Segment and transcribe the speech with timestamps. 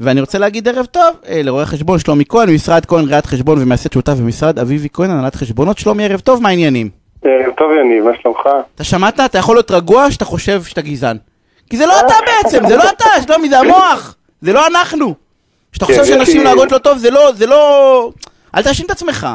[0.00, 3.92] ואני רוצה להגיד ערב טוב אה, לרואה חשבון שלומי כהן, ממשרד כהן ראיית חשבון ומייסד
[3.92, 5.78] שותף במשרד אביבי כהן, הנהלת חשבונות.
[5.78, 6.88] שלומי, ערב טוב, מה העניינים?
[7.24, 8.40] ערב טוב יניב, מה שלומך?
[8.74, 9.20] אתה שמעת?
[9.20, 11.16] אתה יכול להיות רגוע שאתה חושב שאתה גזען.
[11.70, 14.16] כי זה לא אתה בעצם, זה לא אתה, שלומי, זה המוח.
[14.40, 15.14] זה לא אנחנו.
[15.72, 18.10] שאתה כן, חושב יש שאנשים נוהגות לא טוב, זה לא, זה לא...
[18.54, 19.26] אל תאשים את עצמך.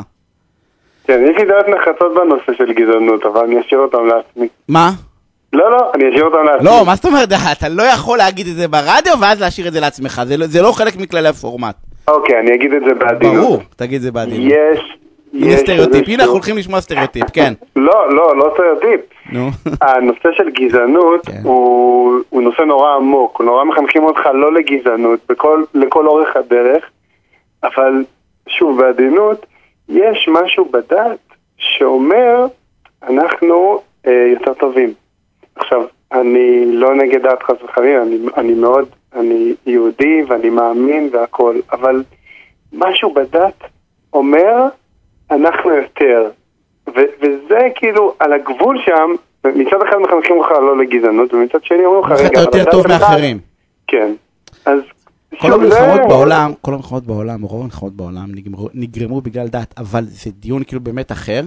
[1.08, 4.48] כן, יש לי דעות נחרצות בנושא של גזענות, אבל אני אשאיר אותם לעצמי.
[4.70, 4.90] מה?
[5.56, 6.66] לא, לא, אני אשאיר אותם לעצמי.
[6.70, 7.30] לא, מה זאת אומרת?
[7.58, 10.22] אתה לא יכול להגיד את זה ברדיו ואז להשאיר את זה לעצמך.
[10.26, 11.76] זה לא- זה לא חלק מכללי הפורמט.
[12.08, 13.36] אוקיי, אני אגיד את זה בעדינות.
[13.36, 14.52] ברור, תגיד את זה בעדינות.
[14.52, 14.98] יש...
[15.34, 17.54] הנה יש סטריאוטיפ, הנה אנחנו הולכים לשמוע סטריאוטיפ, כן.
[17.76, 19.02] לא, לא, לא סטריאוטיפ.
[19.32, 19.50] נו.
[19.82, 21.40] הנושא של גזענות כן.
[21.44, 26.84] הוא, הוא נושא נורא עמוק, נורא מחנכים אותך לא לגזענות בכל, לכל אורך הדרך,
[27.64, 28.04] אבל
[28.48, 29.46] שוב, בעדינות,
[29.90, 31.18] יש משהו בדת
[31.58, 32.46] שאומר,
[33.10, 34.94] אנחנו אה, יותר טובים.
[35.56, 41.56] עכשיו, אני לא נגד דת חס וחלילה, אני, אני מאוד, אני יהודי ואני מאמין והכל,
[41.72, 42.04] אבל
[42.74, 43.64] משהו בדת
[44.14, 44.68] אומר,
[45.32, 46.30] אנחנו יותר.
[46.88, 49.12] ו- וזה כאילו על הגבול שם,
[49.56, 52.88] מצד אחד מחנכים אותך לא לגזענות, ומצד שני אומרים לך, אתה רגע, אבל יותר טוב
[52.88, 53.40] שלך-" מאחרים.
[53.88, 54.14] כן.
[54.66, 54.80] אז
[55.40, 58.26] כל המלחמות בעולם, כל המלחמות בעולם, רוב המלחמות בעולם
[58.74, 61.42] נגרמו בגלל דת, אבל זה דיון כאילו באמת אחר.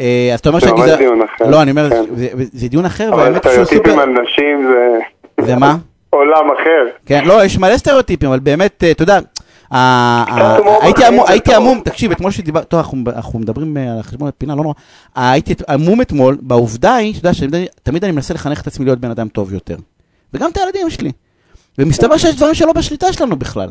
[0.00, 0.90] אה, אז אתה אומר זה ממש.
[0.98, 1.50] דיון אחר.
[1.50, 2.04] לא, אני אומר, כן.
[2.14, 4.00] זה- זה דיון אחר, אבל והאמת שהוא סטריאוטיפים סופר...
[4.02, 4.98] על נשים זה...
[5.46, 5.76] זה מה?
[6.10, 6.96] עולם אחר.
[7.06, 9.18] כן, לא, יש מלא סטריאוטיפים, אבל באמת, אה, אתה יודע,
[11.28, 11.54] הייתי.
[11.54, 14.74] המום, תקשיב, אתמול שדיבר, טוב, אנחנו- מדברים אה, על חשבון הפינה, לא נורא,
[15.16, 19.10] הייתי המום אתמול, בעובדה היא, אתה יודע, שתמיד אני מנסה לחנך את עצמי להיות בן
[19.10, 19.76] אדם טוב יותר,
[20.34, 21.12] וגם את הילדים שלי,
[21.78, 23.68] ומסתבר שיש דברים שלא בשליטה שלנו בכלל.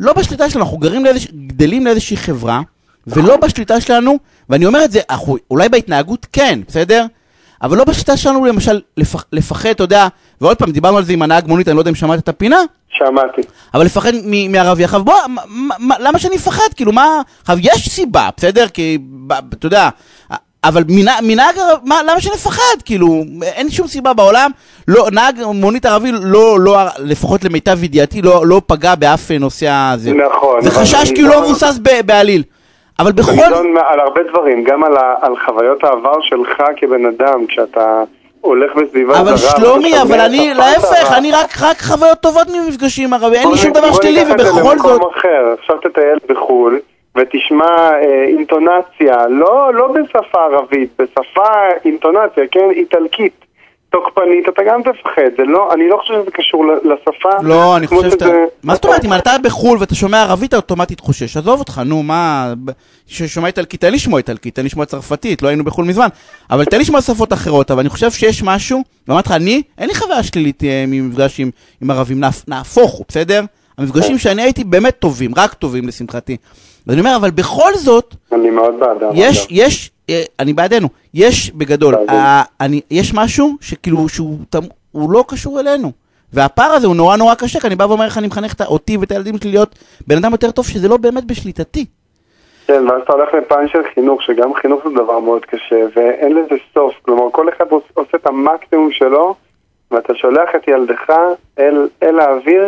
[0.00, 1.26] לא בשליטה שלנו, אנחנו גרים לאיזוש...
[1.46, 2.60] גדלים לאיזושהי חברה,
[3.16, 4.18] ולא בשליטה שלנו,
[4.50, 7.06] ואני אומר את זה, אנחנו אולי בהתנהגות כן, בסדר?
[7.62, 10.06] אבל לא בשליטה שלנו למשל לפח, לפחד, אתה יודע,
[10.40, 12.60] ועוד פעם, דיברנו על זה עם הנהג מונית, אני לא יודע אם שמעת את הפינה,
[12.88, 13.40] שמעתי.
[13.74, 14.12] אבל לפחד
[14.48, 16.74] מהרב יחב, בוא, מה- מה- מה- למה שאני אפחד?
[16.76, 17.20] כאילו, מה...
[17.40, 18.68] עכשיו, יש סיבה, בסדר?
[18.68, 18.98] כי,
[19.52, 19.88] אתה יודע,
[20.64, 20.84] אבל
[21.22, 22.82] מנהג, מה, למה שאני אפחד?
[22.84, 24.50] כאילו, אין שום סיבה בעולם,
[24.88, 30.12] לא, נהג מונית ערבי, לא, לא, לפחות למיטב ידיעתי, לא, לא פגע באף נוסע זה.
[30.12, 30.62] נכון.
[30.62, 32.42] זה אבל חשש כאילו לא מבוסס בעליל.
[33.00, 33.30] אבל בכל...
[33.30, 38.02] אני נידון על הרבה דברים, גם על, ה, על חוויות העבר שלך כבן אדם, כשאתה
[38.40, 39.22] הולך בסביבה זרה.
[39.22, 41.12] אבל שלומי, אבל אני, להפך.
[41.18, 44.32] אני רק, רק חוויות טובות ממפגשים ערבי, אין לי בוא שום דבר בוא שלילי, ניקח
[44.32, 45.02] את זה ובכל למקום זאת...
[45.16, 45.54] אחר.
[45.58, 46.80] עכשיו תטייל בחו"ל
[47.16, 51.48] ותשמע אה, אינטונציה, לא, לא בשפה ערבית, בשפה
[51.84, 53.44] אינטונציה, כן, איטלקית,
[53.90, 55.30] תוקפנית, אתה גם תפחד.
[55.36, 57.28] זה לא, אני לא חושב שזה קשור לשפה.
[57.42, 58.26] לא, אני חושב שאתה...
[58.62, 61.36] מה זאת אומרת, אם אתה בחו"ל ואתה שומע ערבית, אתה אוטומטית חושש.
[61.36, 62.52] עזוב אותך, נו, מה...
[63.06, 66.08] ששומע איטלקית, תן לי לשמוע איטלקית, תן לי לשמוע צרפתית, לא היינו בחו"ל מזמן.
[66.50, 69.88] אבל תן לי לשמוע שפות אחרות, אבל אני חושב שיש משהו, ואמרתי לך, אני, אין
[69.88, 71.50] לי חוויה שלילית אה, ממפגש עם,
[71.82, 73.42] עם ערבים, נהפ- נהפוך הוא, בסדר?
[73.78, 76.36] המפגשים שאני הייתי באמת טובים, רק טובים לשמחתי.
[76.86, 79.10] ואני אומר, אבל בכל זאת, אני מאוד בעדם.
[79.14, 79.46] יש.
[79.50, 82.16] יש, אה, אני בעדנו, יש בגדול, בעדנו.
[82.18, 84.38] אה, אני, יש משהו שכאילו, שהוא
[84.92, 85.92] הוא לא קשור אלינו.
[86.32, 89.10] והפער הזה הוא נורא נורא קשה, כי אני בא ואומר לך, אני מחנך אותי ואת
[89.12, 89.74] הילדים שלי להיות
[90.06, 91.86] בן אדם יותר טוב, שזה לא באמת בשליטתי.
[92.66, 96.54] כן, ואז אתה הולך לפן של חינוך, שגם חינוך זה דבר מאוד קשה, ואין לזה
[96.74, 96.92] סוף.
[97.02, 99.34] כלומר, כל אחד עוש- עושה את המקסימום שלו,
[99.90, 101.10] ואתה שולח את ילדך
[101.58, 102.64] אל, אל האוויר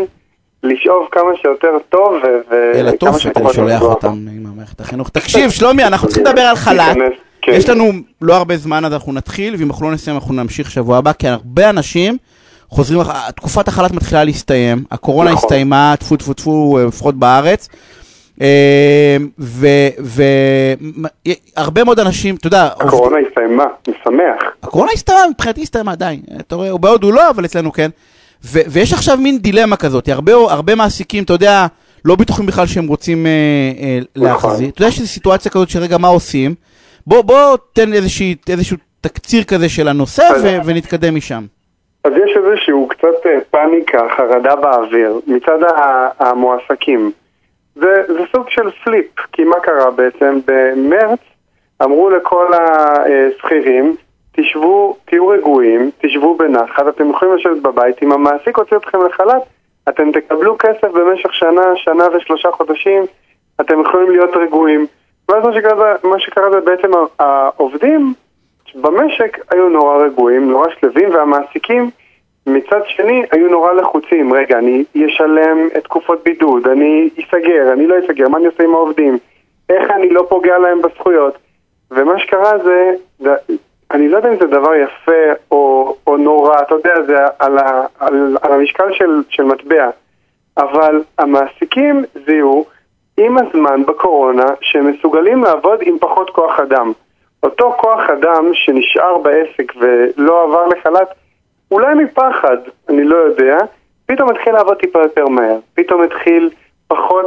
[0.62, 2.12] לשאוב כמה שיותר טוב,
[2.50, 3.82] ו- אל אני שפחות שולח.
[3.82, 5.08] אותם עם המערכת החינוך.
[5.08, 6.96] תקשיב, שלומי, אנחנו צריכים לדבר על חל"ת.
[7.42, 7.52] כן.
[7.52, 7.90] יש לנו
[8.20, 11.28] לא הרבה זמן, אז אנחנו נתחיל, ואם אנחנו לא נסיים, אנחנו נמשיך שבוע הבא, כי
[11.28, 12.16] הרבה אנשים
[12.68, 15.44] חוזרים, אח- תקופת החל"ת מתחילה להסתיים, הקורונה נכון.
[15.44, 17.68] הסתיימה, טפו טפו טפו, אה, לפחות בארץ.
[21.56, 24.42] והרבה מאוד אנשים, אתה יודע, הקורונה הסתיימה, אני שמח.
[24.62, 26.20] הקורונה הסתיימה, מבחינתי הסתיימה, די.
[26.40, 27.90] אתה רואה, בהודו לא, אבל אצלנו כן.
[28.44, 31.66] ו- ויש עכשיו מין דילמה כזאת, הרבה, הרבה מעסיקים, אתה יודע,
[32.04, 33.30] לא בטוחים בכלל שהם רוצים אה,
[33.82, 34.28] אה, נכון.
[34.50, 34.68] להחזיר.
[34.68, 36.54] אתה יודע שיש סיטואציה כזאת שרגע, מה עושים?
[37.06, 41.44] בוא, בוא תן איזושהי, איזשהו תקציר כזה של הנושא אז- ו- ונתקדם משם.
[42.04, 45.58] אז יש איזשהו קצת אה, פאניקה, חרדה באוויר, מצד
[46.18, 47.12] המועסקים.
[47.74, 50.38] זה, זה סוג של פליפ, כי מה קרה בעצם?
[50.46, 51.18] במרץ
[51.82, 53.96] אמרו לכל השכירים,
[54.36, 59.42] תשבו, תהיו רגועים, תשבו בנחת, אתם יכולים לשבת בבית, אם המעסיק הוציא אתכם לחל"ת,
[59.88, 63.02] אתם תקבלו כסף במשך שנה, שנה ושלושה חודשים,
[63.60, 64.86] אתם יכולים להיות רגועים.
[65.28, 68.14] ואז מה שקרה, מה שקרה זה בעצם העובדים
[68.74, 71.90] במשק היו נורא רגועים, נורא שלווים, והמעסיקים
[72.46, 74.32] מצד שני היו נורא לחוצים.
[74.32, 78.74] רגע, אני אשלם את תקופות בידוד, אני אסגר, אני לא אסגר, מה אני עושה עם
[78.74, 79.18] העובדים?
[79.68, 81.38] איך אני לא פוגע להם בזכויות?
[81.90, 82.52] ומה שקרה
[83.18, 83.34] זה
[83.92, 87.86] אני לא יודע אם זה דבר יפה או, או נורא, אתה יודע, זה על, ה,
[88.00, 89.90] על, על המשקל של, של מטבע.
[90.56, 92.64] אבל המעסיקים זיהו
[93.16, 96.92] עם הזמן בקורונה שהם מסוגלים לעבוד עם פחות כוח אדם.
[97.42, 101.08] אותו כוח אדם שנשאר בעסק ולא עבר לחל"ת,
[101.70, 102.56] אולי מפחד,
[102.88, 103.58] אני לא יודע,
[104.06, 105.58] פתאום התחיל לעבוד טיפה יותר מהר.
[105.74, 106.50] פתאום התחיל
[106.88, 107.26] פחות,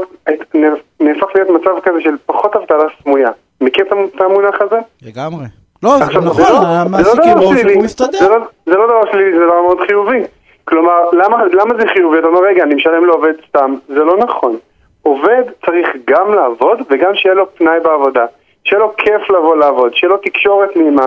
[1.00, 3.30] נהפך להיות מצב כזה של פחות אבטלה סמויה.
[3.62, 4.78] מכיר את המונח הזה?
[5.02, 5.46] לגמרי.
[5.86, 8.18] לא, זה נכון, לא- המעסיקים זה לא דבר רואים שלילי, שהוא מסתדר.
[8.20, 10.22] זה לא- זה לא דבר שלילי, זה דבר מאוד חיובי.
[10.66, 12.20] כלומר, למה, למה זה חיובי?
[12.20, 13.76] אתה אומר, רגע, אני משלם לעובד סתם.
[13.88, 14.58] זה לא נכון.
[15.02, 18.26] עובד צריך גם לעבוד וגם שיהיה לו פנאי בעבודה.
[18.64, 21.06] שיהיה לו כיף לבוא לעבוד, שיהיה לו תקשורת נעימה.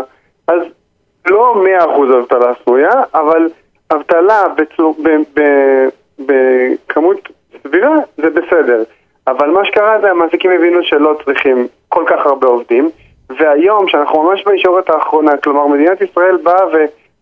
[0.49, 0.61] אז
[1.31, 3.49] לא 100% אבטלה סמויה, אבל
[3.93, 4.45] אבטלה
[6.19, 7.29] בכמות
[7.63, 8.83] סבירה זה בסדר.
[9.27, 12.91] אבל מה שקרה זה המעסיקים הבינו שלא צריכים כל כך הרבה עובדים,
[13.39, 16.65] והיום, שאנחנו ממש בישורת האחרונה, כלומר מדינת ישראל באה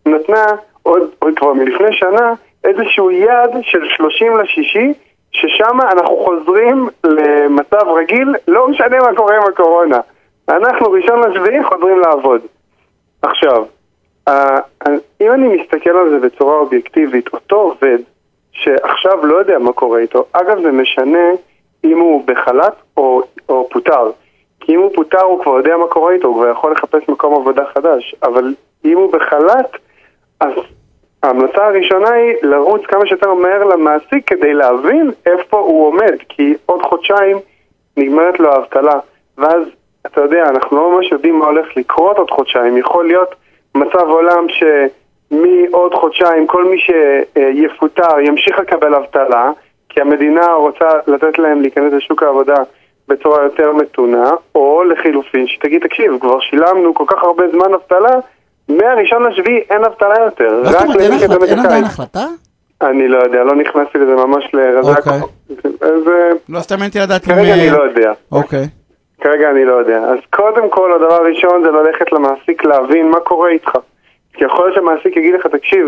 [0.05, 0.45] ונתנה
[0.83, 2.33] עוד, עוד כבר מלפני שנה
[2.63, 4.93] איזשהו יעד של 30 לשישי,
[5.31, 9.99] ששם אנחנו חוזרים למצב רגיל, לא משנה מה קורה עם הקורונה.
[10.49, 12.41] אנחנו ראשון לשביעי חוזרים לעבוד.
[13.21, 13.65] עכשיו,
[15.21, 17.97] אם אני מסתכל על זה בצורה אובייקטיבית, אותו עובד
[18.51, 21.29] שעכשיו לא יודע מה קורה איתו, אגב זה משנה
[21.83, 24.11] אם הוא בחל"ת או, או פוטר.
[24.67, 27.35] כי אם הוא פוטר הוא כבר יודע מה קורה איתו, הוא כבר יכול לחפש מקום
[27.35, 28.15] עבודה חדש.
[28.23, 28.53] אבל
[28.85, 29.77] אם הוא בחל"ת,
[30.39, 30.51] אז
[31.23, 36.81] ההמלצה הראשונה היא לרוץ כמה שיותר מהר למעסיק כדי להבין איפה הוא עומד, כי עוד
[36.81, 37.37] חודשיים
[37.97, 38.99] נגמרת לו האבטלה.
[39.37, 39.61] ואז,
[40.05, 42.77] אתה יודע, אנחנו לא ממש יודעים מה הולך לקרות עוד חודשיים.
[42.77, 43.35] יכול להיות
[43.75, 49.51] מצב עולם שמעוד חודשיים כל מי שיפוטר ימשיך לקבל אבטלה,
[49.89, 52.63] כי המדינה רוצה לתת להם להיכנס לשוק העבודה
[53.07, 58.15] בצורה יותר מתונה, או לחילופין, שתגיד, תקשיב, כבר שילמנו כל כך הרבה זמן אבטלה,
[58.69, 60.59] מהראשון לשביעי אין אבטלה יותר.
[60.63, 61.83] מה זאת רק אומרת, אין למי החלטה- שבאמת אין עדיין.
[61.83, 62.25] החלטה?
[62.81, 64.97] אני לא יודע, לא נכנסתי לזה ממש לרזק.
[64.97, 65.19] אוקיי.
[65.81, 67.33] אז אה, לא, סתם אותי לדעת אם...
[67.35, 68.11] כרגע אה, אני לא יודע.
[68.31, 68.65] אוקיי.
[69.21, 69.97] כרגע אני לא יודע.
[69.99, 73.71] אז קודם כל, הדבר הראשון זה ללכת למעסיק להבין מה קורה איתך.
[74.33, 75.87] כי יכול להיות שהמעסיק יגיד לך, תקשיב,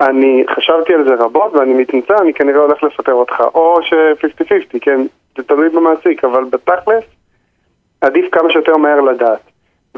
[0.00, 3.40] אני חשבתי על זה רבות ואני מתנצל, אני כנראה הולך לפטר אותך.
[3.54, 5.00] או ש-50-50, כן?
[5.38, 7.04] זה תלוי במעסיק, אבל בתכלס,
[8.00, 9.38] עדיף כמה שיותר מהר לדעת.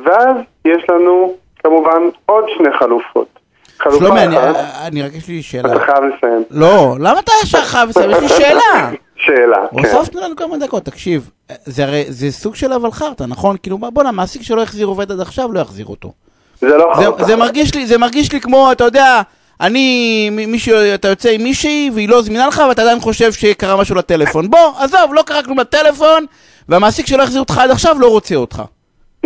[0.05, 1.35] ואז יש לנו,
[1.65, 3.27] כמובן, עוד שני חלופות.
[3.99, 4.37] שלומי, אני-
[4.87, 5.73] אני רק יש לי שאלה.
[5.73, 6.43] אתה חייב לסיים.
[6.51, 8.11] לא, למה אתה ישר חייב לסיים?
[8.11, 8.91] יש לי שאלה.
[9.27, 9.97] שאלה, כן.
[9.97, 11.31] הוספנו לנו כמה דקות, תקשיב,
[11.65, 13.57] זה הרי, זה סוג של אבל חרטא, נכון?
[13.63, 16.13] כאילו, בואנה, מעסיק שלא החזיר עובד עד עכשיו, לא יחזיר אותו.
[16.61, 17.25] זה לא זה- חרטא.
[17.25, 19.21] זה מרגיש לי, זה מרגיש לי כמו, אתה יודע,
[19.61, 23.97] אני, מישהו, אתה יוצא עם מישהי והיא לא זמינה לך ואתה עדיין חושב שקרה משהו
[23.97, 24.51] לטלפון.
[24.51, 26.25] בוא, עזוב, לא קרה כלום לטלפון,
[26.69, 28.63] והמעסיק שלא החזיר אותך עד עכשיו לא רוצה אותך.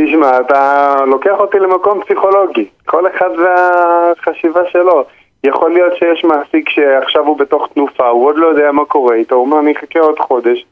[0.01, 2.67] תשמע, אתה לוקח אותי למקום פסיכולוגי.
[2.87, 5.05] כל אחד והחשיבה שלו.
[5.45, 9.35] יכול להיות שיש מעסיק שעכשיו הוא בתוך תנופה, הוא עוד לא יודע מה קורה איתו,
[9.35, 10.65] הוא אומר, אני אחכה עוד חודש.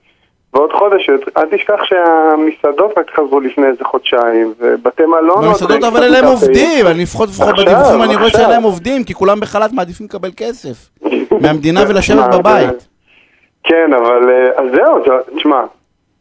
[0.55, 5.45] ועוד חודש, אל תשכח שהמסעדות רק חזרו לפני איזה חודשיים, ובתי מלון...
[5.47, 8.31] במסעדות עוד אבל אין להם עובדים, אני לפחות לפחות בדיווחים אני רואה.
[8.31, 10.89] שאין להם עובדים, כי כולם בחל"ת מעדיפים לקבל כסף.
[11.41, 12.89] מהמדינה ולשבת בבית.
[13.65, 15.63] כן, אבל אה, אז זהו, זה- תשמע,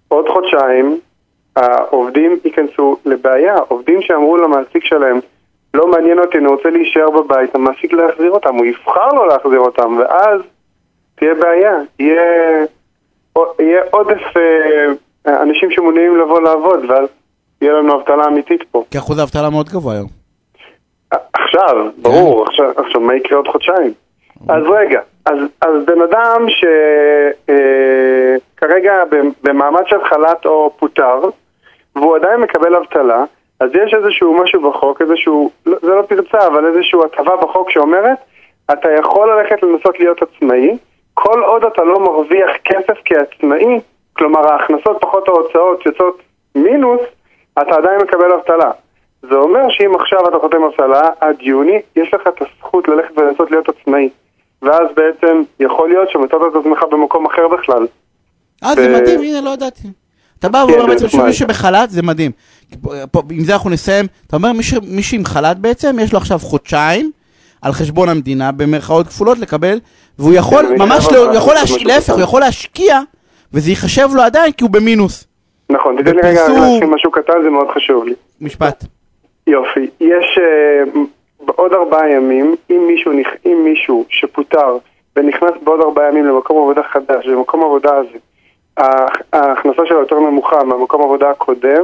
[0.08, 1.00] עוד חודשיים
[1.56, 3.56] העובדים ייכנסו לבעיה.
[3.68, 5.20] עובדים שאמרו למעסיק שלהם,
[5.74, 9.60] לא מעניין אותי, אני רוצה להישאר בבית, המעסיק לא יחזיר אותם, הוא יבחר לא להחזיר
[9.60, 10.42] אותם, ואז
[11.16, 11.76] תהיה בעיה.
[12.00, 12.22] יהיה,
[13.60, 17.08] יהיה עודף אה, אנשים שמעוניינים לבוא לעבוד, ואז
[17.62, 18.84] יהיה לנו אבטלה אמיתית פה.
[18.92, 20.08] כי אחוז האבטלה מאוד גבוה היום.
[21.34, 23.94] עכשיו, ברור, עכשיו, עכשיו מה יקרה עוד חודשיים?
[24.50, 26.46] אז רגע, אז, אז בן אדם
[28.56, 28.94] שכרגע
[29.44, 31.20] במעמד של חל"ת או פוטר,
[31.96, 33.24] והוא עדיין מקבל אבטלה,
[33.60, 38.18] אז יש איזשהו משהו בחוק, איזשהו, לא- זה לא פרצה, אבל איזושהי הטבה בחוק שאומרת,
[38.72, 40.78] אתה יכול ללכת לנסות להיות עצמאי,
[41.14, 43.80] כל עוד אתה לא מרוויח כסף כעצמאי,
[44.14, 46.18] כלומר ההכנסות פחות ההוצאות יוצאות
[46.56, 47.02] מינוס,
[47.54, 48.72] אתה עדיין מקבל אבטלה.
[49.22, 53.52] זה אומר שאם עכשיו אתה חותם אבטלה עד יוני, יש לך את הזכות ללכת ולנסות
[53.52, 54.10] להיות עצמאי.
[54.62, 57.88] ואז בעצם יכול להיות שמצאת את עצמך במקום אחר בכלל.
[58.64, 59.88] אה, זה ו- מדהים, הנה, לא ידעתי.
[60.40, 61.08] אתה בא כן, ואומר זה בעצם.
[61.08, 62.32] שמי שבחל"ת זה מדהים.
[63.12, 64.06] פה- עם זה אנחנו נסיים.
[64.28, 67.12] אתה אומר מי ש- מי שעם חל"ת בעצם, יש לו עכשיו חודשיים
[67.62, 69.80] על חשבון המדינה, במרכאות כפולות, לקבל,
[70.20, 72.14] והוא יכול אני ממש, לא- יכול לעשות להש- משהו להפך.
[72.14, 73.00] הוא יכול להשקיע,
[73.54, 75.28] וזה ייחשב לו עדיין כי הוא במינוס.
[75.70, 78.14] נכון, תיתן לי רגע להשחיל משהו קטן, זה מאוד חשוב לי.
[78.42, 78.84] משפט.
[79.48, 80.98] יופי, יש uh,
[81.46, 83.12] בעוד ארבעה ימים, אם מישהו.
[83.46, 84.78] אם מישהו שפוטר
[85.16, 88.18] ונכנס בעוד ארבעה ימים למקום עבודה חדש, במקום עבודה הזה,
[88.80, 91.84] ההכ- ההכנסה שלו יותר נמוכה מהמקום עבודה הקודם,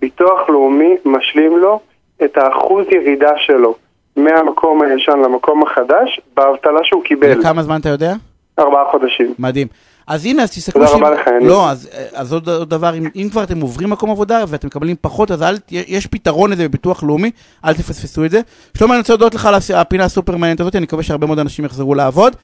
[0.00, 1.80] ביטוח לאומי משלים לו
[2.24, 3.74] את האחוז ירידה שלו
[4.16, 8.14] מהמקום הישן למקום החדש באבטלה שהוא קיבל, לכמה זמן אתה יודע?
[8.58, 9.34] ארבעה חודשים.
[9.38, 9.66] מדהים.
[10.06, 10.86] אז הנה, אז תסתכלו...
[10.86, 11.28] תודה רבה לך.
[11.40, 14.96] לא, אז, אז עוד, עוד דבר, אם, אם כבר אתם עוברים מקום עבודה ואתם מקבלים
[15.00, 17.30] פחות, אז אל, יש פתרון לזה בביטוח לאומי,
[17.64, 18.40] אל תפספסו את זה.
[18.76, 21.64] שלמה, אני רוצה להודות לך על הפינה הסופר מעניינת הזאת, אני מקווה שהרבה מאוד אנשים
[21.64, 22.36] יחזרו לעבוד.